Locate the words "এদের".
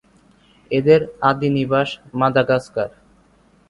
0.71-1.01